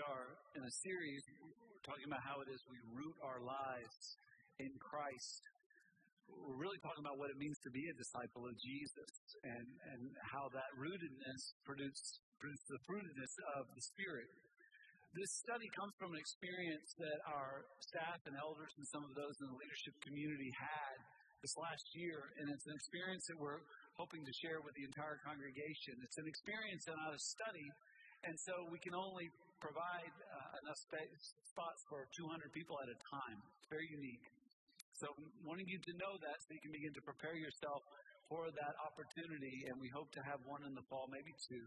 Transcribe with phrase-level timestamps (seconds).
[0.00, 1.22] are in a series
[1.84, 4.00] talking about how it is we root our lives
[4.60, 5.42] in Christ.
[6.30, 9.12] We're really talking about what it means to be a disciple of Jesus
[9.44, 14.30] and, and how that rootedness produces, the fruitedness of the Spirit.
[15.10, 19.34] This study comes from an experience that our staff and elders and some of those
[19.42, 20.96] in the leadership community had
[21.42, 23.58] this last year, and it's an experience that we're
[23.98, 25.98] hoping to share with the entire congregation.
[26.04, 27.68] It's an experience and not a study,
[28.28, 29.26] and so we can only
[29.60, 33.38] provide uh, enough spots for 200 people at a time.
[33.60, 34.24] It's very unique.
[34.96, 35.08] So,
[35.44, 37.80] wanting you to know that so you can begin to prepare yourself
[38.28, 41.64] for that opportunity, and we hope to have one in the fall, maybe two,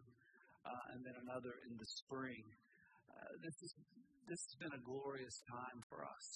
[0.63, 2.43] uh, and then another in the spring.
[3.09, 3.71] Uh, this is
[4.29, 6.27] this has been a glorious time for us.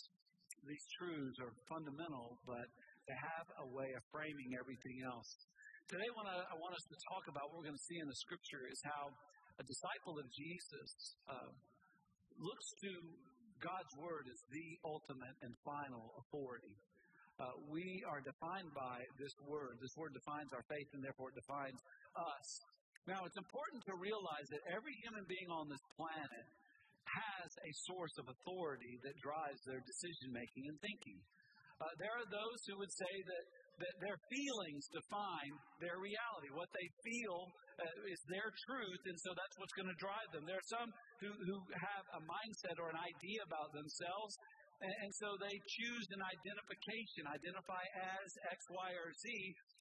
[0.68, 2.68] These truths are fundamental, but
[3.08, 5.30] they have a way of framing everything else.
[5.88, 8.10] Today, what I, I want us to talk about, what we're going to see in
[8.12, 9.08] the scripture, is how
[9.58, 10.90] a disciple of Jesus
[11.26, 11.50] uh,
[12.38, 12.92] looks to
[13.58, 16.78] God's word as the ultimate and final authority.
[17.38, 19.78] Uh, we are defined by this word.
[19.82, 21.78] This word defines our faith, and therefore it defines
[22.18, 22.48] us.
[23.06, 26.46] Now, it's important to realize that every human being on this planet
[27.08, 31.18] has a source of authority that drives their decision making and thinking.
[31.78, 33.44] Uh, there are those who would say that
[33.78, 36.50] that their feelings define their reality.
[36.54, 37.40] What they feel
[37.78, 40.44] uh, is their truth, and so that's what's going to drive them.
[40.50, 40.90] There are some
[41.22, 44.34] who, who have a mindset or an idea about themselves,
[44.82, 47.84] and, and so they choose an identification, identify
[48.18, 49.26] as X, Y, or Z,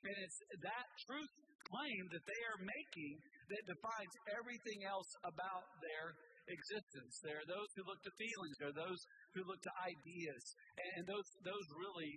[0.04, 1.32] and it's that truth
[1.72, 3.14] claim that they are making
[3.50, 6.14] that defines everything else about their
[6.46, 7.18] existence.
[7.26, 8.54] There are those who look to feelings.
[8.62, 9.00] There are those
[9.34, 10.42] who look to ideas,
[10.78, 12.12] and those those really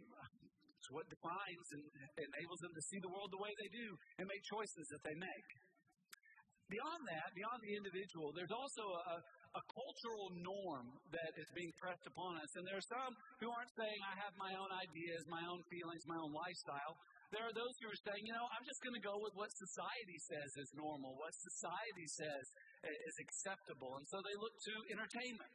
[0.92, 1.84] what defines and
[2.18, 3.88] enables them to see the world the way they do
[4.20, 5.50] and make choices that they make.
[6.70, 9.18] Beyond that, beyond the individual, there's also a,
[9.58, 12.52] a cultural norm that is being pressed upon us.
[12.54, 16.06] And there are some who aren't saying, I have my own ideas, my own feelings,
[16.06, 16.94] my own lifestyle.
[17.34, 19.50] There are those who are saying, you know, I'm just going to go with what
[19.50, 22.46] society says is normal, what society says
[22.86, 23.98] eh, is acceptable.
[23.98, 25.54] And so they look to entertainment.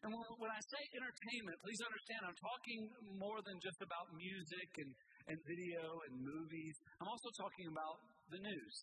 [0.00, 2.80] And when I say entertainment, please understand I'm talking
[3.20, 4.90] more than just about music and,
[5.28, 6.74] and video and movies.
[7.04, 8.00] I'm also talking about
[8.32, 8.74] the news.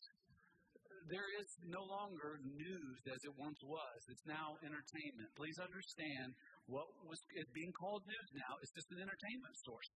[1.09, 3.99] There is no longer news as it once was.
[4.13, 5.33] It's now entertainment.
[5.33, 6.37] Please understand
[6.69, 7.17] what was
[7.49, 9.89] being called news now is just an entertainment source.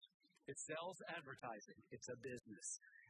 [0.50, 1.80] It sells advertising.
[1.94, 2.68] It's a business.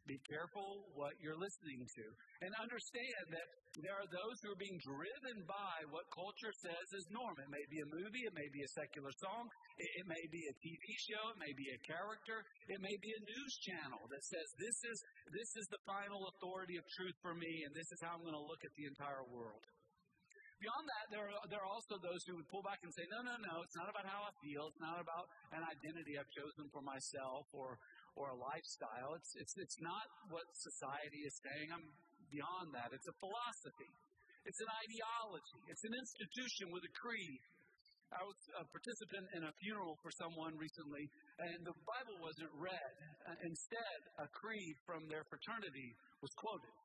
[0.09, 2.06] Be careful what you're listening to.
[2.41, 3.47] And understand that
[3.79, 7.38] there are those who are being driven by what culture says is norm.
[7.38, 9.45] It may be a movie, it may be a secular song,
[9.78, 13.22] it may be a TV show, it may be a character, it may be a
[13.22, 14.97] news channel that says this is
[15.31, 18.35] this is the final authority of truth for me and this is how I'm going
[18.35, 19.63] to look at the entire world.
[20.62, 23.25] Beyond that, there are, there are also those who would pull back and say, no,
[23.25, 24.69] no, no, it's not about how I feel.
[24.69, 25.25] It's not about
[25.57, 27.81] an identity I've chosen for myself or,
[28.16, 29.16] or a lifestyle.
[29.16, 31.67] It's, it's, it's not what society is saying.
[31.72, 31.88] I'm
[32.31, 32.89] beyond that.
[32.95, 33.91] It's a philosophy,
[34.47, 37.41] it's an ideology, it's an institution with a creed.
[38.11, 41.07] I was a participant in a funeral for someone recently,
[41.47, 42.94] and the Bible wasn't read.
[43.23, 46.75] Uh, instead, a creed from their fraternity was quoted.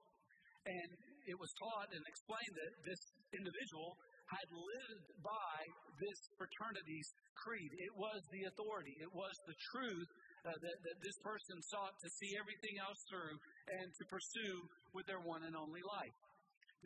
[0.70, 0.90] And
[1.26, 3.02] it was taught and explained that this
[3.34, 3.98] individual
[4.30, 5.56] had lived by
[5.98, 7.70] this fraternity's creed.
[7.74, 10.10] It was the authority, it was the truth
[10.46, 13.34] uh, that, that this person sought to see everything else through
[13.82, 14.56] and to pursue
[14.94, 16.18] with their one and only life.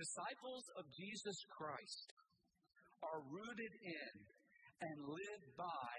[0.00, 2.08] Disciples of Jesus Christ
[3.04, 4.12] are rooted in
[4.80, 5.92] and live by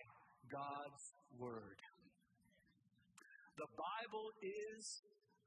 [0.50, 1.04] God's
[1.38, 1.80] Word.
[3.62, 4.84] The Bible is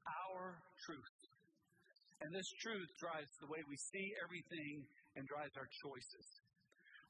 [0.07, 0.55] our
[0.87, 1.19] truth.
[2.23, 4.87] And this truth drives the way we see everything
[5.19, 6.27] and drives our choices.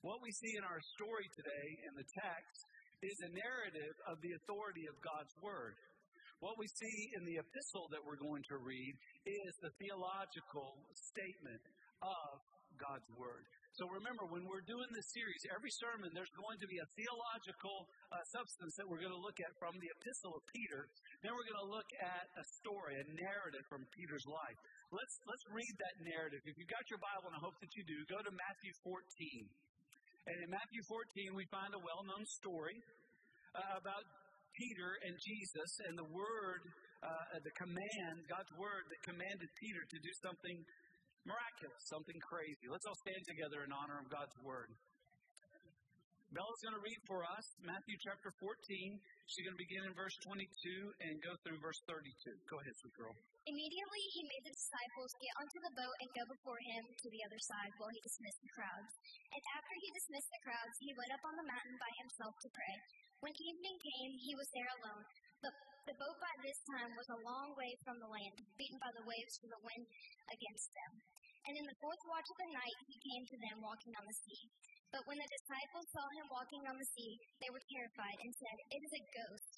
[0.02, 2.58] What we see in our story today in the text
[3.04, 5.76] is a narrative of the authority of God's Word.
[6.44, 11.64] What we see in the epistle that we're going to read is the theological statement
[12.04, 12.32] of
[12.76, 13.44] God's Word.
[13.76, 17.92] So remember, when we're doing this series, every sermon there's going to be a theological
[18.08, 20.88] uh, substance that we're going to look at from the Epistle of Peter.
[21.20, 24.60] Then we're going to look at a story, a narrative from Peter's life.
[24.96, 26.40] Let's let's read that narrative.
[26.48, 29.75] If you've got your Bible, and I hope that you do, go to Matthew 14.
[30.26, 32.74] And in Matthew 14, we find a well-known story
[33.54, 34.02] uh, about
[34.58, 36.66] Peter and Jesus and the word,
[37.06, 40.58] uh, the command, God's word that commanded Peter to do something
[41.30, 42.66] miraculous, something crazy.
[42.66, 44.74] Let's all stand together in honor of God's word.
[46.34, 48.50] Bella's going to read for us Matthew chapter 14.
[49.30, 50.42] She's going to begin in verse 22
[51.06, 52.02] and go through verse 32.
[52.50, 53.14] Go ahead, sweet girl.
[53.46, 57.22] Immediately he made the disciples get onto the boat and go before him to the
[57.30, 58.92] other side while he dismissed the crowds.
[59.30, 62.50] And after he dismissed the crowds, he went up on the mountain by himself to
[62.50, 62.76] pray.
[63.22, 65.06] When evening came, he was there alone.
[65.46, 65.52] The,
[65.94, 69.06] the boat by this time was a long way from the land, beaten by the
[69.06, 69.86] waves from the wind
[70.34, 70.92] against them.
[71.46, 74.18] And in the fourth watch of the night, he came to them walking on the
[74.26, 74.44] sea.
[74.94, 78.58] But when the disciples saw him walking on the sea, they were terrified and said,
[78.74, 79.54] It is a ghost.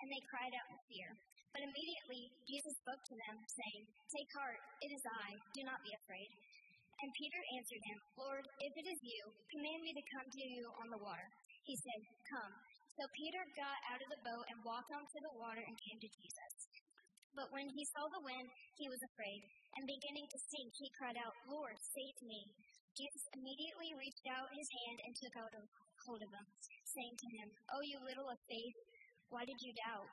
[0.00, 1.10] And they cried out in fear.
[1.50, 5.92] But immediately Jesus spoke to them, saying, Take heart, it is I, do not be
[5.92, 6.30] afraid.
[7.00, 9.22] And Peter answered him, Lord, if it is you,
[9.56, 11.28] command me to come to you on the water.
[11.64, 12.54] He said, Come.
[12.98, 16.10] So Peter got out of the boat and walked onto the water and came to
[16.20, 16.52] Jesus.
[17.32, 19.40] But when he saw the wind, he was afraid,
[19.78, 22.42] and beginning to sink, he cried out, Lord, save me.
[22.98, 25.62] Jesus immediately reached out his hand and took out a
[26.06, 26.46] hold of him,
[26.84, 28.78] saying to him, Oh, you little of faith,
[29.30, 30.10] why did you doubt?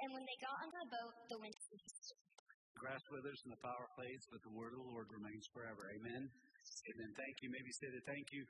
[0.00, 2.14] And when they got into the boat, the wind ceased.
[2.78, 5.84] Grass withers and the flower fades, but the word of the Lord remains forever.
[6.00, 6.22] Amen.
[6.24, 7.10] Amen.
[7.12, 7.48] Thank you.
[7.52, 8.42] Maybe say the Thank you,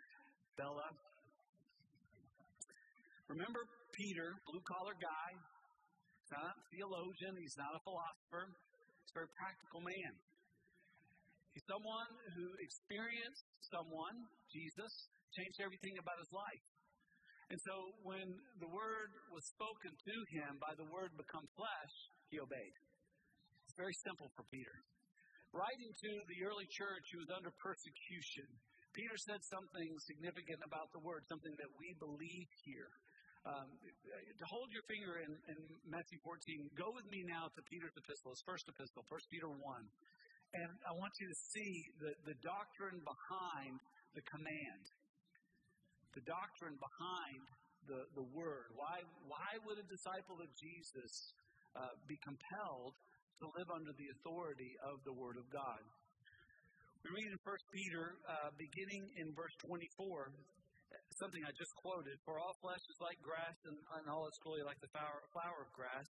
[0.54, 0.86] Bella.
[3.26, 5.30] Remember Peter, blue collar guy.
[5.34, 7.34] He's not a theologian.
[7.42, 8.44] He's not a philosopher.
[9.02, 10.12] He's a very practical man.
[11.66, 14.16] Someone who experienced someone,
[14.50, 14.92] Jesus,
[15.34, 16.66] changed everything about his life.
[17.50, 17.74] And so
[18.06, 18.30] when
[18.62, 21.94] the word was spoken to him by the word become flesh,
[22.30, 22.76] he obeyed.
[23.66, 24.74] It's very simple for Peter.
[25.50, 28.46] Writing to the early church who was under persecution,
[28.94, 32.90] Peter said something significant about the word, something that we believe here.
[33.42, 35.58] Um, to hold your finger in, in
[35.88, 39.58] Matthew 14, go with me now to Peter's epistle, his first epistle, 1 Peter 1.
[40.52, 43.78] And I want you to see the, the doctrine behind
[44.18, 44.84] the command
[46.14, 47.42] the doctrine behind
[47.86, 48.74] the, the word.
[48.74, 51.12] Why, why would a disciple of Jesus
[51.78, 52.94] uh, be compelled
[53.40, 55.82] to live under the authority of the word of God?
[57.06, 60.34] We read in 1 Peter, uh, beginning in verse 24,
[61.16, 64.66] something I just quoted For all flesh is like grass, and, and all its glory
[64.66, 66.09] like the flower, flower of grass.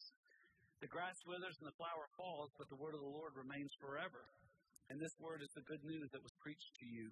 [0.82, 4.30] The grass withers and the flower falls, but the word of the Lord remains forever.
[4.94, 7.10] And this word is the good news that was preached to you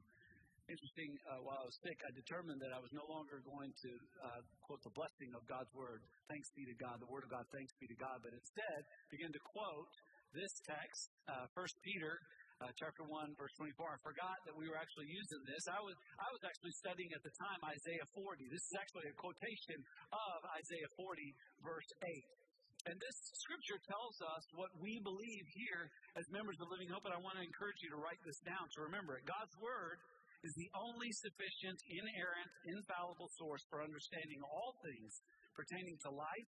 [0.70, 3.92] interesting, uh, while I was sick, I determined that I was no longer going to
[4.26, 7.46] uh, quote the blessing of God's word, thanks be to God, the word of God,
[7.54, 8.80] thanks be to God, but instead
[9.14, 9.94] begin to quote
[10.34, 12.18] this text, uh, 1 Peter
[12.64, 13.78] uh, chapter 1, verse 24.
[13.78, 15.64] I forgot that we were actually using this.
[15.70, 18.48] I was, I was actually studying at the time Isaiah 40.
[18.48, 19.80] This is actually a quotation
[20.12, 22.45] of Isaiah 40, verse 8.
[22.86, 27.18] And this scripture tells us what we believe here as members of Living Hope, and
[27.18, 29.26] I want to encourage you to write this down to remember it.
[29.26, 29.98] God's Word
[30.46, 35.18] is the only sufficient, inerrant, infallible source for understanding all things
[35.58, 36.50] pertaining to life,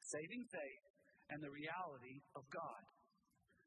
[0.00, 0.84] saving faith,
[1.28, 2.82] and the reality of God.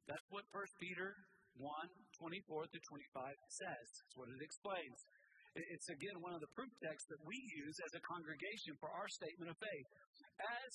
[0.10, 1.14] That's what 1 Peter
[1.62, 1.69] 1
[2.18, 3.30] 24 through 25
[3.62, 3.88] says.
[3.94, 4.98] It's what it explains.
[5.54, 9.10] It's again one of the proof texts that we use as a congregation for our
[9.10, 9.88] statement of faith.
[10.38, 10.74] As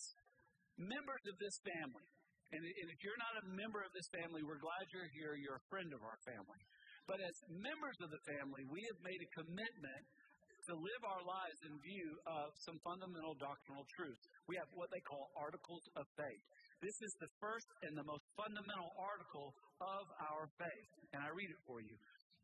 [0.78, 2.08] members of this family,
[2.52, 5.32] and if you're not a member of this family, we're glad you're here.
[5.40, 6.60] You're a friend of our family.
[7.08, 10.04] But as members of the family, we have made a commitment
[10.68, 14.22] to live our lives in view of some fundamental doctrinal truths.
[14.46, 16.44] We have what they call articles of faith.
[16.78, 20.90] This is the first and the most fundamental article of our faith.
[21.16, 21.96] And I read it for you.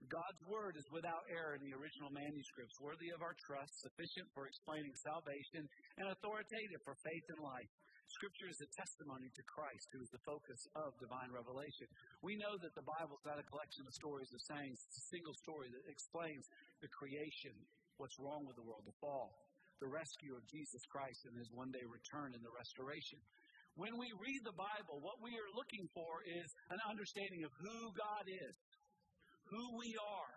[0.07, 4.47] God's word is without error in the original manuscripts, worthy of our trust, sufficient for
[4.47, 5.67] explaining salvation,
[5.99, 7.73] and authoritative for faith and life.
[8.09, 11.91] Scripture is a testimony to Christ, who is the focus of divine revelation.
[12.25, 15.13] We know that the Bible is not a collection of stories of sayings, it's a
[15.13, 16.49] single story that explains
[16.81, 17.53] the creation,
[18.01, 19.37] what's wrong with the world, the fall,
[19.83, 23.21] the rescue of Jesus Christ, and his one day return and the restoration.
[23.79, 27.95] When we read the Bible, what we are looking for is an understanding of who
[27.95, 28.55] God is,
[29.51, 30.35] who we are,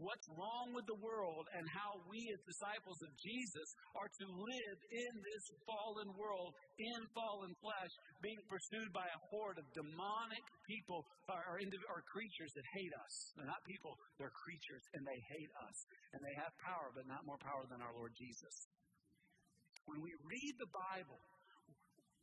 [0.00, 3.68] what's wrong with the world and how we as disciples of Jesus
[4.00, 7.92] are to live in this fallen world, in fallen flesh,
[8.24, 13.14] being pursued by a horde of demonic people or, or creatures that hate us.
[13.36, 15.76] They're not people, they're creatures, and they hate us.
[16.16, 18.54] And they have power, but not more power than our Lord Jesus.
[19.84, 21.20] When we read the Bible,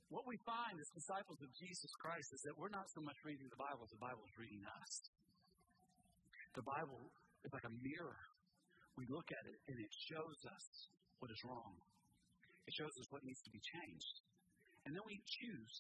[0.10, 3.46] what we find as disciples of Jesus Christ is that we're not so much reading
[3.52, 4.94] the Bible as the Bible is reading us.
[6.58, 7.14] The Bible
[7.46, 8.22] is like a mirror.
[8.98, 10.66] We look at it and it shows us
[11.22, 11.78] what is wrong.
[12.66, 14.16] It shows us what needs to be changed.
[14.90, 15.76] And then we choose.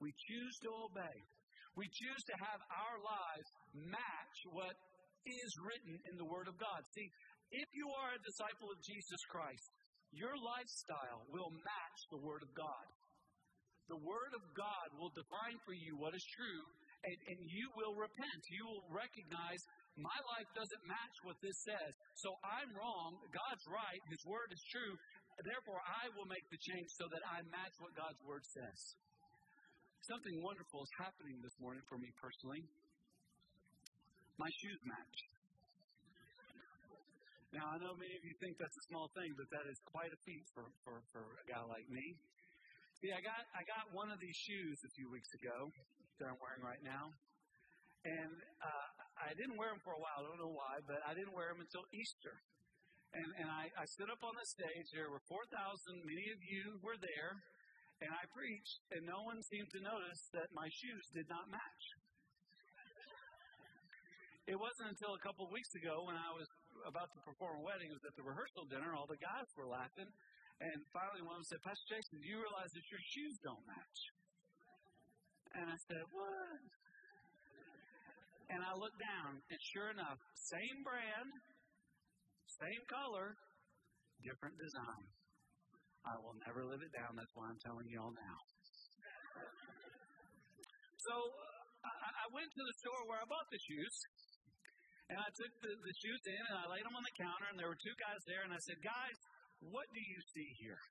[0.00, 1.16] We choose to obey.
[1.76, 4.72] We choose to have our lives match what
[5.28, 6.80] is written in the Word of God.
[6.96, 7.12] See,
[7.52, 9.68] if you are a disciple of Jesus Christ,
[10.16, 12.88] your lifestyle will match the Word of God.
[13.92, 16.64] The Word of God will define for you what is true,
[17.06, 18.42] and, and you will repent.
[18.50, 19.62] You will recognize
[19.96, 21.92] my life doesn't match what this says.
[22.20, 23.16] So I'm wrong.
[23.32, 24.02] God's right.
[24.10, 24.94] His word is true.
[25.40, 28.78] Therefore, I will make the change so that I match what God's word says.
[30.04, 32.62] Something wonderful is happening this morning for me personally.
[34.36, 35.18] My shoes match.
[37.56, 40.12] Now, I know many of you think that's a small thing, but that is quite
[40.12, 42.04] a feat for, for, for a guy like me.
[43.00, 45.72] See, I got, I got one of these shoes a few weeks ago
[46.18, 47.12] that I'm wearing right now.
[48.06, 50.22] And uh, I didn't wear them for a while.
[50.22, 52.38] I don't know why, but I didn't wear them until Easter.
[53.14, 54.86] And, and I, I stood up on the stage.
[54.94, 55.50] There were 4,000.
[56.06, 57.42] Many of you were there.
[58.04, 61.84] And I preached, and no one seemed to notice that my shoes did not match.
[64.46, 66.46] It wasn't until a couple of weeks ago when I was
[66.86, 69.66] about to perform a wedding, it was at the rehearsal dinner, all the guys were
[69.66, 70.06] laughing.
[70.60, 73.64] And finally, one of them said, Pastor Jason, do you realize that your shoes don't
[73.66, 73.98] match?
[75.56, 76.60] And I said, What?
[78.46, 80.20] And I looked down, and sure enough,
[80.54, 81.30] same brand,
[82.62, 83.34] same color,
[84.22, 85.04] different design.
[86.06, 87.18] I will never live it down.
[87.18, 88.38] That's why I'm telling y'all now.
[91.02, 91.14] So
[91.82, 93.94] uh, I went to the store where I bought the shoes,
[95.10, 97.58] and I took the, the shoes in and I laid them on the counter, and
[97.58, 99.18] there were two guys there, and I said, Guys,
[99.72, 100.82] what do you see here?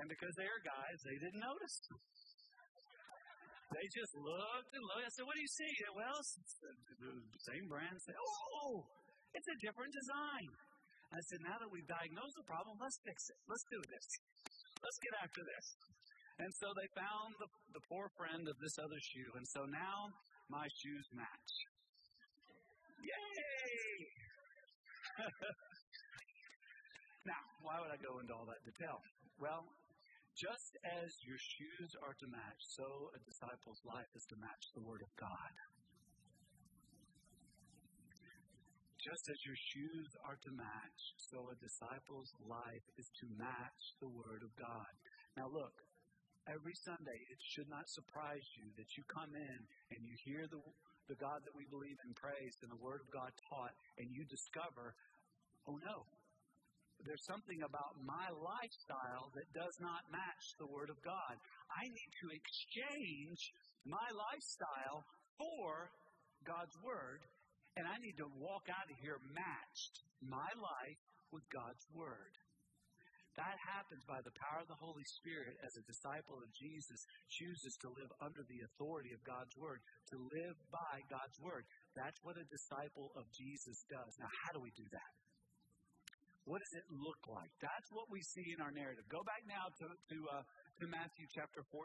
[0.00, 1.76] And because they are guys, they didn't notice.
[3.68, 5.04] They just looked and looked.
[5.04, 5.68] I said, What do you see?
[5.76, 7.96] Said, well, the same brand.
[8.00, 8.88] Said, Oh,
[9.36, 10.48] it's a different design.
[11.12, 13.36] I said, Now that we've diagnosed the problem, let's fix it.
[13.44, 14.06] Let's do this.
[14.80, 15.66] Let's get after this.
[16.38, 19.30] And so they found the, the poor friend of this other shoe.
[19.36, 20.16] And so now
[20.48, 21.52] my shoes match.
[23.04, 24.08] Yay!
[27.30, 29.02] now, why would I go into all that detail?
[29.36, 29.66] Well,
[30.38, 34.84] just as your shoes are to match, so a disciple's life is to match the
[34.86, 35.54] Word of God.
[39.02, 44.10] Just as your shoes are to match, so a disciple's life is to match the
[44.14, 44.92] Word of God.
[45.34, 45.74] Now, look,
[46.46, 49.58] every Sunday, it should not surprise you that you come in
[49.90, 50.62] and you hear the,
[51.10, 54.22] the God that we believe in praised and the Word of God taught, and you
[54.30, 54.94] discover,
[55.66, 56.06] oh no,
[57.06, 61.34] there's something about my lifestyle that does not match the Word of God.
[61.70, 63.40] I need to exchange
[63.86, 65.06] my lifestyle
[65.38, 65.94] for
[66.42, 67.22] God's Word,
[67.78, 69.94] and I need to walk out of here matched
[70.26, 72.34] my life with God's Word.
[73.38, 76.98] That happens by the power of the Holy Spirit as a disciple of Jesus
[77.30, 79.78] chooses to live under the authority of God's Word,
[80.10, 81.62] to live by God's Word.
[81.94, 84.10] That's what a disciple of Jesus does.
[84.18, 85.12] Now, how do we do that?
[86.48, 87.52] What does it look like?
[87.60, 89.04] That's what we see in our narrative.
[89.12, 90.40] Go back now to, to, uh,
[90.80, 91.84] to Matthew chapter 14.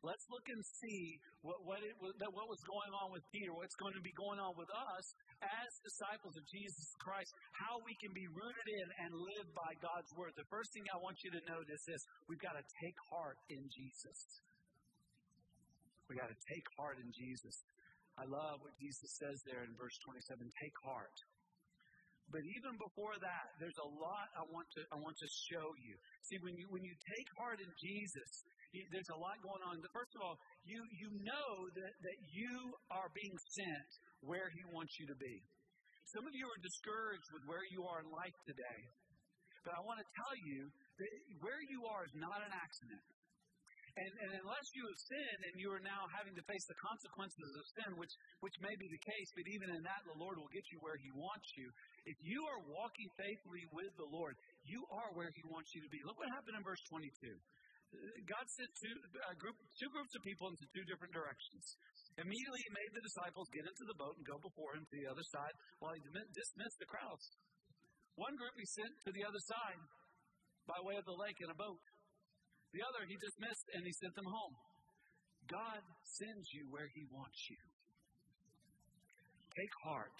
[0.00, 3.76] Let's look and see what, what, it was, what was going on with Peter, what's
[3.76, 5.04] going to be going on with us
[5.44, 10.08] as disciples of Jesus Christ, how we can be rooted in and live by God's
[10.16, 10.32] Word.
[10.40, 12.00] The first thing I want you to notice is
[12.32, 14.18] we've got to take heart in Jesus.
[16.08, 17.60] We've got to take heart in Jesus.
[18.16, 21.12] I love what Jesus says there in verse 27 take heart.
[22.26, 25.94] But even before that, there's a lot I want to I want to show you.
[26.26, 28.30] See, when you when you take heart in Jesus,
[28.90, 29.78] there's a lot going on.
[29.94, 32.54] First of all, you you know that, that you
[32.90, 33.90] are being sent
[34.26, 35.38] where He wants you to be.
[36.14, 38.80] Some of you are discouraged with where you are in life today.
[39.62, 41.10] But I want to tell you that
[41.42, 43.02] where you are is not an accident.
[43.96, 47.48] And, and, unless you have sinned and you are now having to face the consequences
[47.56, 48.12] of sin, which,
[48.44, 51.00] which may be the case, but even in that, the Lord will get you where
[51.00, 51.64] He wants you.
[52.04, 54.36] If you are walking faithfully with the Lord,
[54.68, 56.04] you are where He wants you to be.
[56.04, 57.40] Look what happened in verse 22.
[58.28, 58.96] God sent two,
[59.40, 61.64] group, two groups of people into two different directions.
[62.18, 65.08] Immediately he made the disciples get into the boat and go before him to the
[65.08, 67.24] other side while he dismissed the crowds.
[68.16, 69.80] One group he sent to the other side
[70.66, 71.78] by way of the lake in a boat.
[72.76, 74.54] The other he dismissed and he sent them home.
[75.48, 75.80] God
[76.20, 77.56] sends you where he wants you.
[79.56, 80.12] Take heart.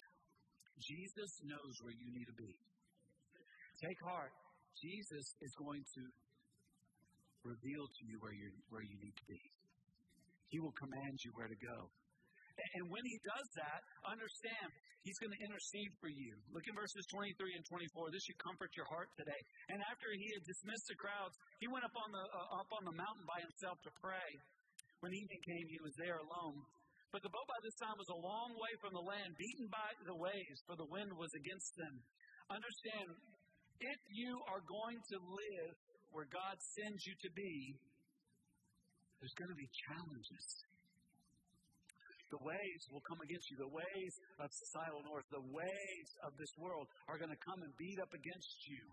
[0.81, 2.49] Jesus knows where you need to be.
[3.77, 4.33] Take heart.
[4.81, 6.01] Jesus is going to
[7.45, 9.41] reveal to you where you where you need to be.
[10.49, 11.77] He will command you where to go.
[12.77, 14.67] And when he does that, understand
[15.05, 16.33] he's going to intercede for you.
[16.51, 18.09] Look in verses 23 and 24.
[18.09, 19.41] This should comfort your heart today.
[19.69, 22.83] And after he had dismissed the crowds, he went up on the uh, up on
[22.89, 24.29] the mountain by himself to pray.
[25.05, 26.65] When evening came, he was there alone.
[27.13, 29.89] But the boat by this time was a long way from the land, beaten by
[30.03, 31.95] the waves, for the wind was against them.
[32.51, 33.15] Understand,
[33.79, 35.75] if you are going to live
[36.11, 37.77] where God sends you to be,
[39.21, 40.45] there's going to be challenges.
[42.27, 43.55] The waves will come against you.
[43.55, 47.71] The waves of societal north, the waves of this world are going to come and
[47.79, 48.83] beat up against you.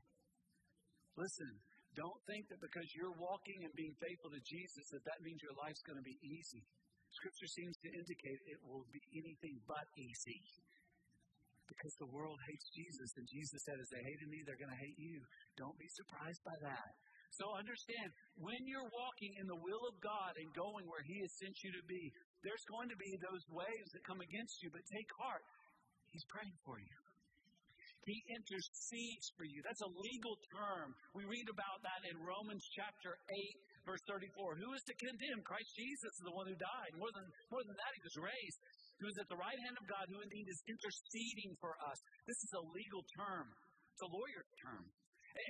[1.19, 1.51] Listen,
[1.95, 5.55] don't think that because you're walking and being faithful to Jesus that that means your
[5.59, 6.63] life's going to be easy.
[7.11, 10.43] Scripture seems to indicate it will be anything but easy.
[11.71, 14.85] Because the world hates Jesus, and Jesus said, as they hated me, they're going to
[14.85, 15.23] hate you.
[15.57, 16.93] Don't be surprised by that.
[17.41, 21.33] So understand, when you're walking in the will of God and going where He has
[21.41, 22.13] sent you to be,
[22.45, 25.45] there's going to be those waves that come against you, but take heart.
[26.13, 26.99] He's praying for you.
[28.05, 29.65] He intercedes for you.
[29.65, 30.93] That's a legal term.
[31.17, 34.61] We read about that in Romans chapter 8, verse 34.
[34.61, 35.41] Who is to condemn?
[35.41, 36.93] Christ Jesus is the one who died.
[37.01, 38.59] More than, more than that, he was raised.
[39.01, 41.99] Who is at the right hand of God, who indeed is interceding for us.
[42.29, 43.49] This is a legal term.
[43.97, 44.85] It's a lawyer term.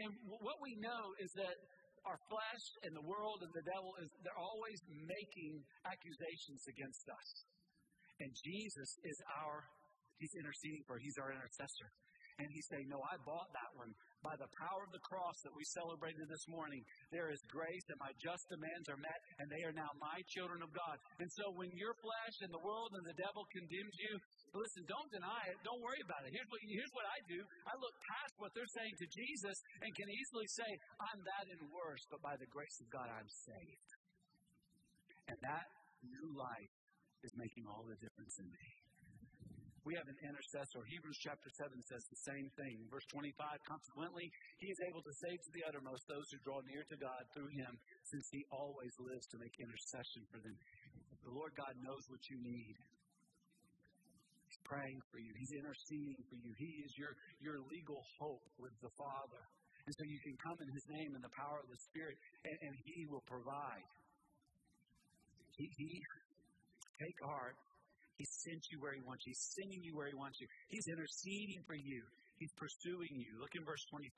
[0.06, 0.10] And
[0.40, 1.58] what we know is that
[2.04, 7.28] our flesh and the world and the devil is they're always making accusations against us.
[8.20, 9.64] And Jesus is our
[10.18, 11.90] he's interceding for, he's our intercessor.
[12.42, 13.94] And he say, No, I bought that one.
[14.24, 16.80] By the power of the cross that we celebrated this morning,
[17.12, 20.64] there is grace and my just demands are met, and they are now my children
[20.64, 20.96] of God.
[21.20, 24.16] And so when your flesh and the world and the devil condemns you,
[24.56, 25.60] listen, don't deny it.
[25.62, 26.32] Don't worry about it.
[26.32, 27.38] Here's what, here's what I do
[27.68, 30.70] I look past what they're saying to Jesus and can easily say,
[31.04, 33.90] I'm that and worse, but by the grace of God, I'm saved.
[35.28, 35.68] And that
[36.00, 36.74] new life
[37.24, 38.83] is making all the difference in me.
[39.84, 40.80] We have an intercessor.
[40.88, 42.88] Hebrews chapter 7 says the same thing.
[42.88, 43.36] Verse 25,
[43.68, 47.22] consequently, he is able to save to the uttermost those who draw near to God
[47.36, 47.72] through him,
[48.08, 50.56] since he always lives to make intercession for them.
[51.28, 52.76] The Lord God knows what you need.
[54.48, 55.32] He's praying for you.
[55.36, 56.52] He's interceding for you.
[56.56, 57.12] He is your,
[57.44, 59.42] your legal hope with the Father.
[59.84, 62.56] And so you can come in his name in the power of the Spirit, and,
[62.56, 63.84] and he will provide.
[65.60, 65.92] He, he
[66.96, 67.60] take heart
[68.16, 69.34] He sent you where He wants you.
[69.34, 70.46] He's sending you where He wants you.
[70.70, 72.02] He's interceding for you.
[72.38, 73.38] He's pursuing you.
[73.42, 74.10] Look in verse 25.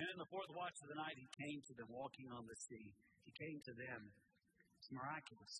[0.00, 2.58] And in the fourth watch of the night, He came to them walking on the
[2.68, 2.92] sea.
[3.24, 4.12] He came to them.
[4.76, 5.54] It's miraculous.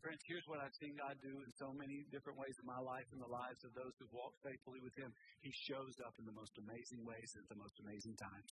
[0.00, 3.04] Friends, here's what I've seen God do in so many different ways in my life
[3.10, 5.10] and the lives of those who've walked faithfully with Him.
[5.42, 8.48] He shows up in the most amazing ways at the most amazing times.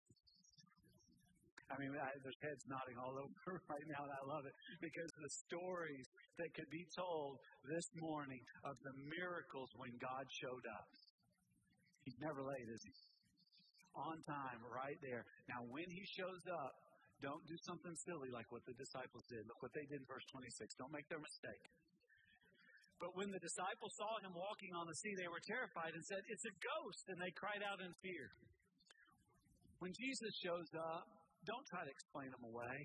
[1.71, 5.09] I mean, I, there's heads nodding all over right now, and I love it because
[5.17, 6.10] the stories
[6.41, 7.37] that could be told
[7.69, 10.89] this morning of the miracles when God showed up.
[12.09, 12.95] He's never late, is he?
[13.93, 15.29] On time, right there.
[15.53, 16.73] Now, when he shows up,
[17.21, 19.45] don't do something silly like what the disciples did.
[19.45, 20.81] Look what they did in verse 26.
[20.81, 21.65] Don't make their mistake.
[22.97, 26.21] But when the disciples saw him walking on the sea, they were terrified and said,
[26.29, 27.05] It's a ghost!
[27.13, 28.29] And they cried out in fear.
[29.81, 31.09] When Jesus shows up,
[31.49, 32.77] don't try to explain him away.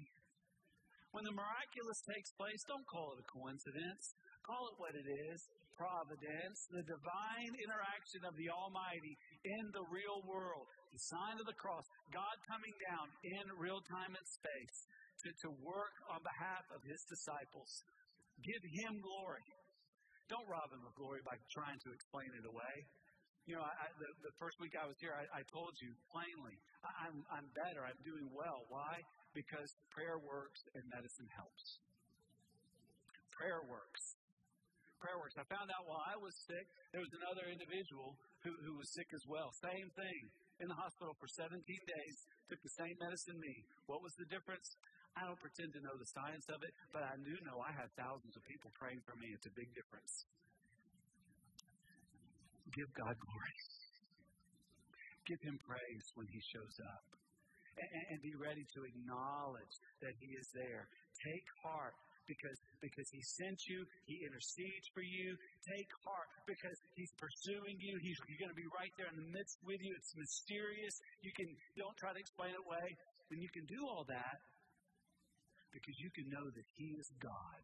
[1.15, 4.03] When the miraculous takes place, don't call it a coincidence.
[4.43, 5.39] Call it what it is
[5.75, 11.59] providence, the divine interaction of the Almighty in the real world, the sign of the
[11.59, 11.83] cross,
[12.15, 14.77] God coming down in real time and space
[15.23, 17.71] to, to work on behalf of His disciples.
[18.39, 19.43] Give Him glory.
[20.31, 22.75] Don't rob Him of glory by trying to explain it away.
[23.45, 26.57] You know, I, the, the first week I was here, I, I told you plainly,
[26.81, 28.65] I'm, I'm better, I'm doing well.
[28.73, 28.97] Why?
[29.37, 31.77] Because prayer works and medicine helps.
[33.37, 34.17] Prayer works.
[34.97, 35.37] Prayer works.
[35.37, 39.13] I found out while I was sick, there was another individual who, who was sick
[39.13, 39.53] as well.
[39.61, 40.21] Same thing.
[40.65, 42.15] In the hospital for 17 days,
[42.49, 43.53] took the same medicine me.
[43.85, 44.65] What was the difference?
[45.13, 47.93] I don't pretend to know the science of it, but I do know I have
[47.93, 49.29] thousands of people praying for me.
[49.37, 50.25] It's a big difference
[52.73, 53.55] give God glory.
[55.25, 57.05] Give Him praise when He shows up.
[57.75, 60.87] And, and be ready to acknowledge that He is there.
[61.19, 65.33] Take heart because, because He sent you, He intercedes for you.
[65.65, 67.97] Take heart because He's pursuing you.
[67.99, 69.93] He's, going to be right there in the midst with you.
[69.97, 70.93] It's mysterious.
[71.25, 72.87] You can don't try to explain it away.
[73.33, 74.37] And you can do all that
[75.73, 77.61] because you can know that He is God.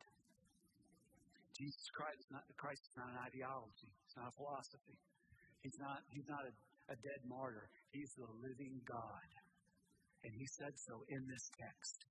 [1.62, 3.93] Jesus Christ is not Christ is not an ideology.
[4.10, 4.97] It's not a philosophy.
[5.62, 6.54] He's not he's not a,
[6.89, 7.69] a dead martyr.
[7.93, 9.30] He's the living God.
[10.26, 12.10] And he said so in this text.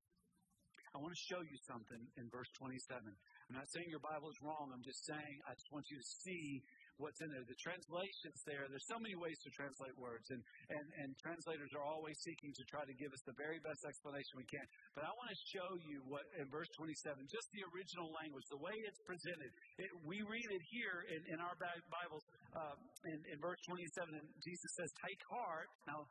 [0.95, 2.99] I want to show you something in verse 27.
[3.07, 4.75] I'm not saying your Bible is wrong.
[4.75, 6.63] I'm just saying I just want you to see
[7.01, 7.43] what's in there.
[7.49, 11.83] The translations there, there's so many ways to translate words, and, and, and translators are
[11.83, 14.63] always seeking to try to give us the very best explanation we can.
[14.93, 18.61] But I want to show you what in verse 27, just the original language, the
[18.61, 19.51] way it's presented.
[19.81, 21.57] It, we read it here in, in our
[21.89, 22.77] Bibles uh,
[23.09, 25.69] in, in verse 27, and Jesus says, Take heart.
[25.89, 26.05] Now,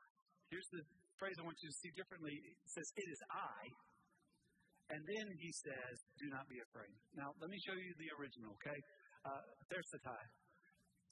[0.49, 0.81] here's the
[1.21, 2.33] phrase I want you to see differently.
[2.33, 3.59] It says, It is I.
[4.89, 6.95] And then he says, Do not be afraid.
[7.13, 8.79] Now, let me show you the original, okay?
[9.21, 10.27] Uh, there's the tie.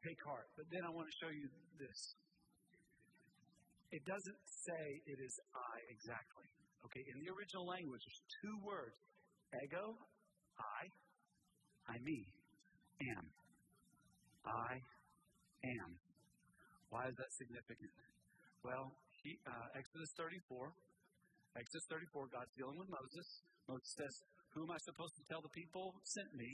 [0.06, 0.48] Take heart.
[0.56, 1.48] But then I want to show you
[1.82, 2.00] this.
[3.92, 6.48] It doesn't say it is I exactly.
[6.86, 8.96] Okay, in the original language, there's two words
[9.64, 9.96] ego,
[10.60, 10.82] I,
[11.88, 12.28] I, me,
[13.16, 13.26] am.
[14.44, 15.90] I am.
[16.90, 17.92] Why is that significant?
[18.64, 18.92] Well,
[19.24, 20.72] he, uh, Exodus 34,
[21.56, 23.28] Exodus 34, God's dealing with Moses.
[23.68, 24.14] Moses says,
[24.56, 26.50] Who am I supposed to tell the people sent me?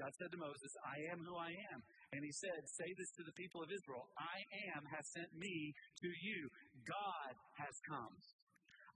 [0.00, 1.78] God said to Moses, I am who I am.
[2.12, 4.38] And he said, Say this to the people of Israel I
[4.76, 5.72] am has sent me
[6.04, 6.38] to you.
[6.84, 8.14] God has come.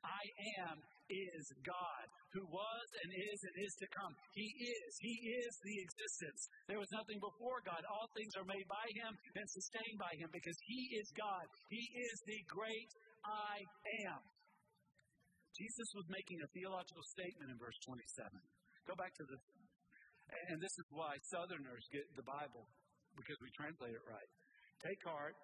[0.04, 0.24] I
[0.68, 0.76] am
[1.06, 4.14] is God, who was and is and is to come.
[4.34, 4.90] He is.
[4.98, 6.42] He is the existence.
[6.66, 7.82] There was nothing before God.
[7.86, 11.46] All things are made by Him and sustained by Him because He is God.
[11.70, 12.90] He is the great
[13.22, 13.62] I
[14.10, 14.22] am.
[15.54, 18.28] Jesus was making a theological statement in verse 27.
[18.84, 19.38] Go back to the,
[20.52, 22.68] and this is why Southerners get the Bible,
[23.16, 24.30] because we translate it right.
[24.84, 25.34] Take heart,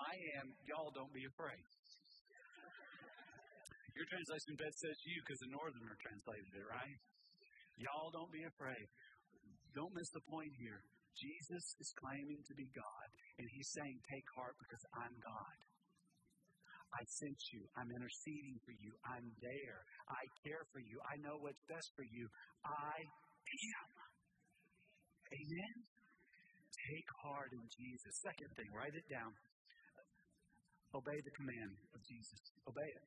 [0.00, 1.62] I am, y'all don't be afraid.
[3.98, 6.98] Your translation best says you because the Northerner translated it, right?
[7.82, 8.86] Y'all don't be afraid.
[9.74, 10.82] Don't miss the point here.
[11.18, 13.06] Jesus is claiming to be God,
[13.42, 15.58] and he's saying, Take heart because I'm God.
[16.94, 17.66] I sent you.
[17.74, 18.94] I'm interceding for you.
[19.04, 19.80] I'm there.
[20.08, 20.96] I care for you.
[21.04, 22.30] I know what's best for you.
[22.64, 23.90] I am.
[25.28, 25.97] Amen?
[26.88, 28.12] Take heart in Jesus.
[28.24, 29.30] Second thing, write it down.
[30.96, 32.40] Obey the command of Jesus.
[32.64, 33.04] Obey it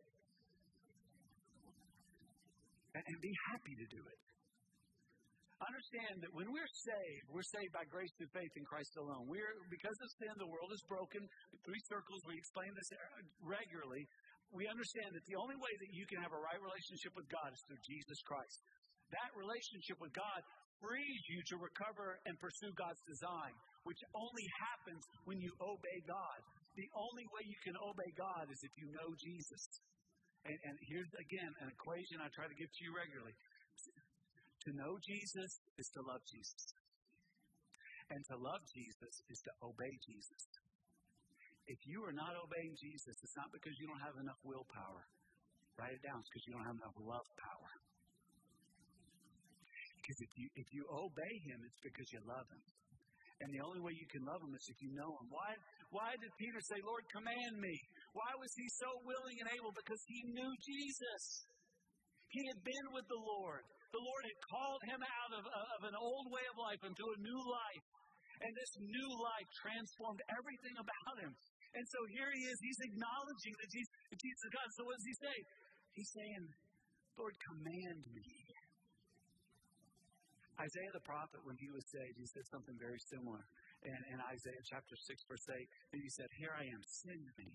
[2.96, 4.20] and, and be happy to do it.
[5.62, 9.30] Understand that when we're saved, we're saved by grace through faith in Christ alone.
[9.30, 11.22] We're because of sin, the world is broken.
[11.62, 12.26] Three circles.
[12.26, 12.90] We explain this
[13.46, 14.10] regularly.
[14.50, 17.54] We understand that the only way that you can have a right relationship with God
[17.54, 18.58] is through Jesus Christ.
[19.12, 20.40] That relationship with God
[20.80, 26.40] frees you to recover and pursue God's design, which only happens when you obey God.
[26.80, 29.62] The only way you can obey God is if you know Jesus.
[30.48, 33.36] And, and here's again an equation I try to give to you regularly.
[34.66, 36.64] To know Jesus is to love Jesus.
[38.14, 40.44] And to love Jesus is to obey Jesus.
[41.66, 45.04] If you are not obeying Jesus, it's not because you don't have enough willpower.
[45.78, 46.20] Write it down.
[46.20, 47.72] It's because you don't have enough love power.
[50.12, 52.60] Because if you if you obey him, it's because you love him.
[53.40, 55.32] And the only way you can love him is if you know him.
[55.32, 55.56] Why,
[55.90, 57.74] why did Peter say, Lord, command me?
[58.12, 59.72] Why was he so willing and able?
[59.72, 61.24] Because he knew Jesus.
[62.28, 63.64] He had been with the Lord.
[63.90, 67.02] The Lord had called him out of, uh, of an old way of life into
[67.02, 67.86] a new life.
[68.46, 71.34] And this new life transformed everything about him.
[71.74, 72.58] And so here he is.
[72.62, 74.70] He's acknowledging that Jesus, Jesus is God.
[74.76, 75.38] So what does he say?
[75.98, 76.44] He's saying,
[77.18, 78.51] Lord, command me.
[80.62, 83.42] Isaiah the prophet, when he was saved, he said something very similar.
[83.82, 85.58] And in Isaiah chapter 6, verse 8,
[85.98, 87.52] and he said, Here I am, send me.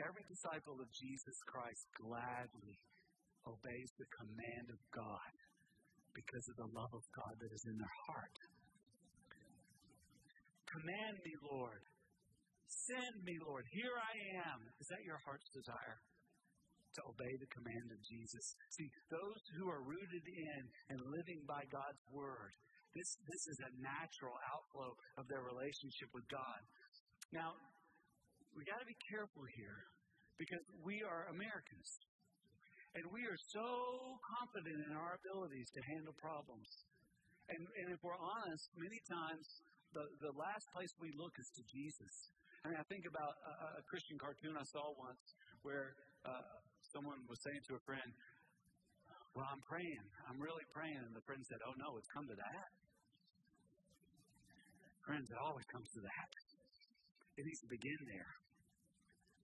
[0.00, 2.80] Every disciple of Jesus Christ gladly
[3.44, 5.34] obeys the command of God
[6.16, 8.36] because of the love of God that is in their heart.
[10.64, 11.84] Command me, Lord.
[12.88, 13.66] Send me, Lord.
[13.74, 14.14] Here I
[14.48, 14.58] am.
[14.80, 15.98] Is that your heart's desire?
[17.00, 18.44] To obey the command of Jesus.
[18.76, 20.60] See, those who are rooted in
[20.92, 22.52] and living by God's word,
[22.92, 26.60] this, this is a natural outflow of their relationship with God.
[27.32, 27.56] Now,
[28.52, 29.80] we got to be careful here
[30.36, 31.88] because we are Americans.
[32.98, 33.66] And we are so
[34.42, 36.66] confident in our abilities to handle problems.
[37.46, 39.46] And, and if we're honest, many times
[39.94, 42.14] the, the last place we look is to Jesus.
[42.66, 45.22] I mean, I think about a, a Christian cartoon I saw once
[45.62, 45.94] where
[46.26, 46.59] uh,
[46.92, 48.10] someone was saying to a friend,
[49.34, 50.06] Well, I'm praying.
[50.26, 51.00] I'm really praying.
[51.00, 52.68] And the friend said, Oh, no, it's come to that.
[55.06, 56.30] Friends, it always comes to that.
[57.38, 58.32] It needs to begin there.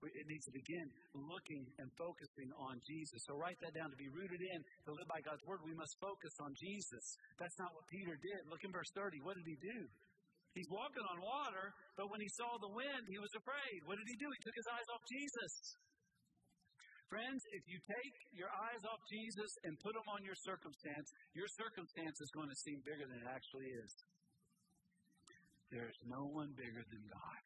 [0.04, 3.18] It needs to begin looking and focusing on Jesus.
[3.26, 3.88] So write that down.
[3.90, 7.04] To be rooted in, to live by God's word, we must focus on Jesus.
[7.40, 8.40] That's not what Peter did.
[8.46, 9.24] Look in verse 30.
[9.24, 9.88] What did he do?
[10.52, 11.68] He's walking on water,
[12.00, 13.78] but when he saw the wind, he was afraid.
[13.84, 14.24] What did he do?
[14.24, 15.52] He took his eyes off Jesus.
[17.06, 21.06] Friends, if you take your eyes off Jesus and put them on your circumstance,
[21.38, 23.90] your circumstance is going to seem bigger than it actually is.
[25.70, 27.42] There's no one bigger than God.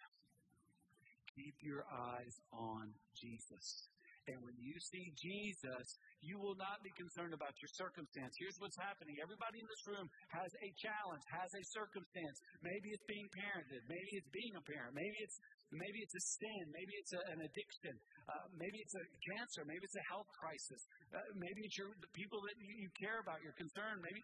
[1.36, 3.88] Keep your eyes on Jesus.
[4.28, 5.86] And when you see Jesus,
[6.20, 8.36] you will not be concerned about your circumstance.
[8.36, 9.16] Here's what's happening.
[9.18, 12.36] Everybody in this room has a challenge, has a circumstance.
[12.60, 13.82] Maybe it's being parented.
[13.88, 14.92] Maybe it's being a parent.
[14.92, 15.38] Maybe it's
[15.70, 16.62] Maybe it's a sin.
[16.74, 17.94] Maybe it's a, an addiction.
[18.26, 19.04] Uh, maybe it's a
[19.34, 19.62] cancer.
[19.62, 20.80] Maybe it's a health crisis.
[21.14, 24.02] Uh, maybe it's your, the people that you, you care about, you're concerned.
[24.02, 24.18] Maybe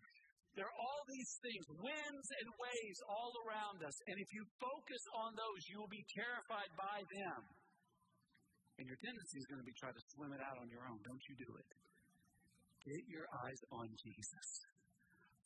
[0.59, 3.97] there are all these things, winds and waves all around us.
[4.11, 7.41] And if you focus on those, you will be terrified by them.
[8.81, 10.99] And your tendency is going to be try to swim it out on your own.
[11.05, 11.69] Don't you do it.
[12.85, 14.49] Get your eyes on Jesus.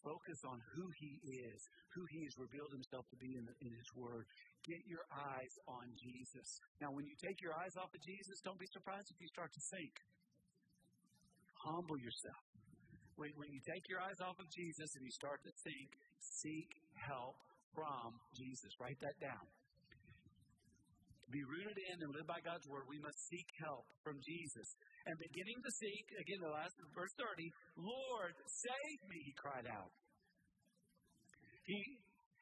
[0.01, 1.61] Focus on who He is,
[1.93, 4.25] who He has revealed Himself to be in, the, in His Word.
[4.65, 6.49] Get your eyes on Jesus.
[6.81, 9.53] Now, when you take your eyes off of Jesus, don't be surprised if you start
[9.53, 9.95] to sink.
[11.69, 12.45] Humble yourself.
[13.21, 15.93] When, when you take your eyes off of Jesus and you start to sink,
[16.41, 17.37] seek help
[17.77, 18.73] from Jesus.
[18.81, 19.45] Write that down
[21.31, 24.69] be rooted in and live by God's word, we must seek help from Jesus.
[25.07, 27.47] And beginning to seek, again, the last verse 30,
[27.79, 29.95] Lord, save me, he cried out.
[31.65, 31.79] He,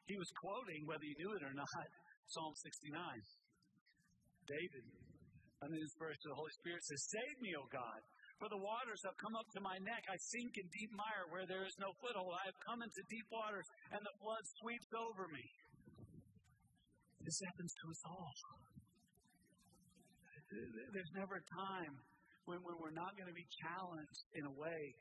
[0.08, 1.88] he was quoting, whether you knew it or not,
[2.32, 2.96] Psalm 69.
[4.48, 4.84] David,
[5.60, 8.00] under the inspiration of the Holy Spirit, says, Save me, O God,
[8.40, 10.02] for the waters have come up to my neck.
[10.08, 12.32] I sink in deep mire where there is no foothold.
[12.32, 15.44] I have come into deep waters, and the flood sweeps over me.
[17.20, 18.32] This happens to us all.
[20.48, 21.94] There's never a time
[22.48, 24.96] when, when we're not going to be challenged in a way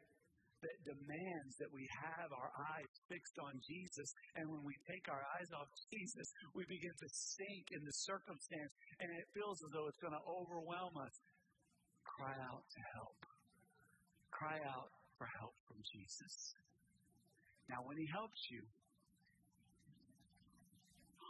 [0.62, 4.10] that demands that we have our eyes fixed on Jesus.
[4.36, 8.74] And when we take our eyes off Jesus, we begin to sink in the circumstance,
[9.00, 11.16] and it feels as though it's going to overwhelm us.
[12.04, 13.20] Cry out to help.
[14.34, 14.90] Cry out
[15.22, 16.34] for help from Jesus.
[17.70, 18.66] Now, when He helps you,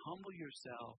[0.07, 0.95] humble yourself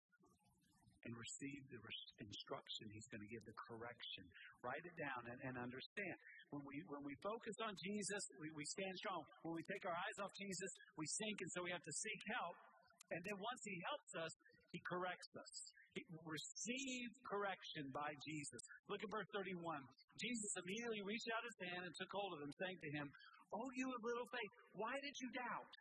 [1.09, 1.81] and receive the
[2.21, 2.93] instruction.
[2.93, 4.29] He's going to give the correction.
[4.61, 6.17] Write it down and, and understand.
[6.53, 9.25] When we, when we focus on Jesus, we, we stand strong.
[9.41, 12.21] When we take our eyes off Jesus, we sink, and so we have to seek
[12.37, 12.57] help.
[13.09, 14.33] And then once He helps us,
[14.77, 15.53] He corrects us.
[15.97, 18.61] He received correction by Jesus.
[18.93, 19.57] Look at verse 31.
[20.21, 23.07] Jesus immediately reached out his hand and took hold of him, saying to him,
[23.49, 25.73] Oh, you of little faith, why did you doubt?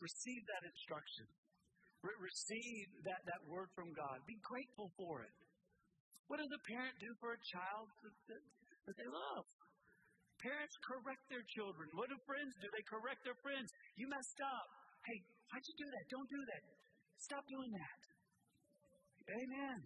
[0.00, 1.28] Receive that instruction.
[2.00, 4.20] Re- receive that, that word from God.
[4.24, 5.34] Be grateful for it.
[6.32, 8.42] What does a parent do for a child that, that,
[8.88, 9.44] that they love?
[10.40, 11.92] Parents correct their children.
[11.92, 12.66] What do friends do?
[12.72, 13.68] They correct their friends.
[14.00, 14.68] You messed up.
[15.04, 15.18] Hey,
[15.52, 16.04] why'd you do that?
[16.08, 16.62] Don't do that.
[17.20, 18.00] Stop doing that.
[19.36, 19.78] Amen.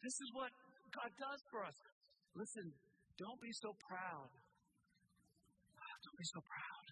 [0.00, 0.48] This is what
[0.96, 1.76] God does for us.
[2.32, 2.72] Listen,
[3.20, 4.32] don't be so proud.
[6.00, 6.86] Don't be so proud.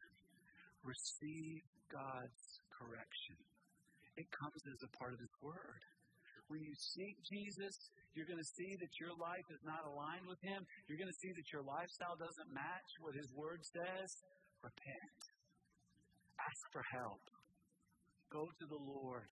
[0.84, 2.44] Receive God's
[2.76, 3.47] correction.
[4.18, 5.83] It comes as a part of His Word.
[6.50, 7.76] When you seek Jesus,
[8.16, 10.64] you're going to see that your life is not aligned with Him.
[10.90, 14.09] You're going to see that your lifestyle doesn't match what His Word says.
[14.64, 15.20] Repent.
[16.35, 17.22] Ask for help.
[18.33, 19.28] Go to the Lord.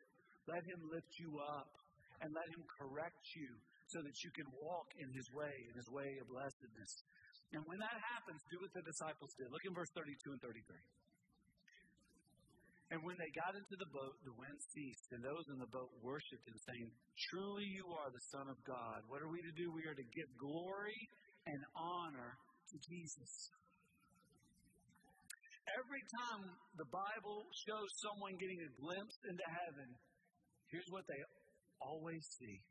[0.46, 1.72] Let Him lift you up
[2.22, 3.51] and let Him correct you
[3.90, 6.92] so that you can walk in His way, in His way of blessedness.
[7.55, 9.51] And when that happens, do what the disciples did.
[9.51, 10.62] Look in verse 32 and 33.
[12.94, 15.90] And when they got into the boat, the wind ceased, and those in the boat
[16.07, 16.87] worshipped him, saying,
[17.35, 19.03] Truly you are the Son of God.
[19.11, 19.75] What are we to do?
[19.75, 20.94] We are to give glory
[21.51, 22.38] and honor
[22.70, 23.33] to Jesus.
[25.66, 26.46] Every time
[26.79, 29.88] the Bible shows someone getting a glimpse into heaven,
[30.70, 31.18] here's what they
[31.83, 32.62] always see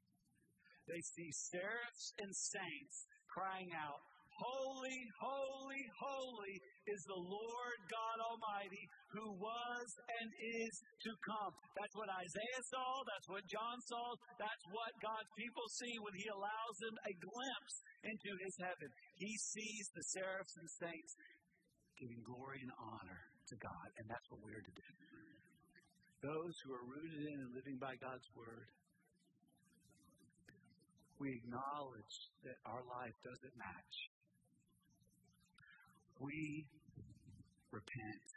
[0.88, 6.56] they see seraphs and saints crying out, Holy, holy, holy
[6.91, 8.84] is the Lord God Almighty
[9.15, 9.88] who was
[10.19, 10.76] and is
[11.08, 11.54] to come.
[11.80, 12.89] That's what Isaiah saw.
[13.08, 14.08] That's what John saw.
[14.36, 18.89] That's what God's people see when He allows them a glimpse into His heaven.
[19.15, 21.12] He sees the seraphs and saints
[21.95, 24.91] giving glory and honor to God, and that's what we're to do.
[26.19, 28.67] Those who are rooted in and living by God's Word,
[31.24, 33.95] we acknowledge that our life doesn't match
[36.19, 36.65] we
[37.71, 38.28] repent.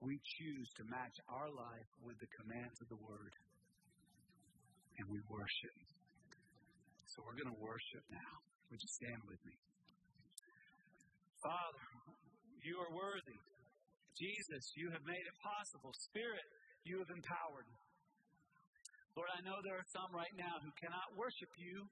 [0.00, 3.34] We choose to match our life with the commands of the Word.
[4.96, 5.76] And we worship.
[7.10, 8.32] So we're going to worship now.
[8.70, 9.56] Would you stand with me?
[11.42, 11.86] Father,
[12.62, 13.40] you are worthy.
[14.14, 15.90] Jesus, you have made it possible.
[16.12, 16.44] Spirit,
[16.84, 17.68] you have empowered.
[19.16, 21.88] Lord, I know there are some right now who cannot worship you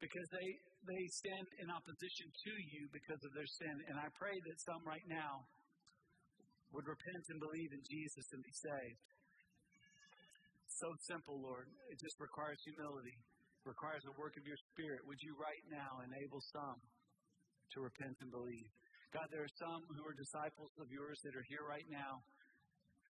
[0.00, 0.48] because they,
[0.86, 3.76] they stand in opposition to you because of their sin.
[3.90, 5.42] And I pray that some right now
[6.70, 9.02] would repent and believe in Jesus and be saved.
[10.78, 11.66] So simple, Lord.
[11.90, 13.16] It just requires humility,
[13.64, 15.02] requires the work of your Spirit.
[15.08, 16.78] Would you right now enable some
[17.74, 18.70] to repent and believe?
[19.10, 22.20] God, there are some who are disciples of yours that are here right now.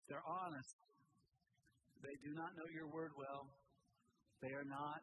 [0.06, 0.76] They're honest.
[2.04, 3.48] they do not know your word well.
[4.44, 5.00] They are not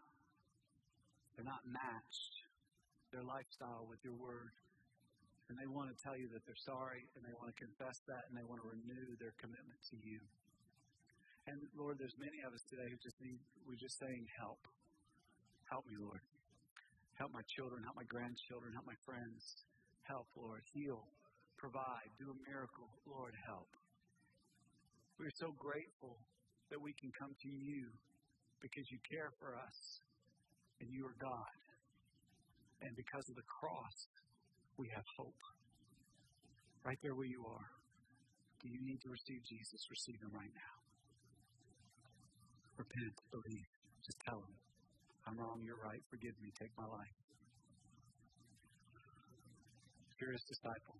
[1.35, 2.42] they're not matched
[3.13, 4.51] their lifestyle with your word.
[5.47, 8.25] And they want to tell you that they're sorry and they want to confess that
[8.27, 10.17] and they want to renew their commitment to you.
[11.45, 14.63] And Lord, there's many of us today who just need we're just saying help.
[15.69, 16.23] Help me, Lord.
[17.19, 19.43] Help my children, help my grandchildren, help my friends.
[20.07, 20.63] Help, Lord.
[20.73, 21.03] Heal,
[21.59, 22.89] provide, do a miracle.
[23.05, 23.69] Lord, help.
[25.19, 26.17] We're so grateful
[26.71, 27.91] that we can come to you
[28.59, 29.77] because you care for us
[30.81, 31.62] and you are God.
[32.81, 33.97] And because of the cross,
[34.77, 35.41] we have hope.
[36.83, 37.69] Right there where you are.
[38.61, 39.79] Do you need to receive Jesus?
[39.91, 40.75] Receive him right now.
[42.79, 43.69] Repent, believe.
[44.03, 44.55] Just tell him,
[45.27, 47.17] I'm wrong, you're right, forgive me, take my life.
[50.19, 50.99] You're his disciple.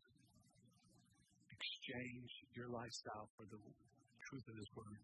[1.52, 3.60] Exchange your lifestyle for the
[4.28, 5.00] truth of his word.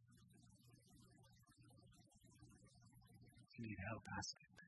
[3.48, 4.59] If you need help, ask him.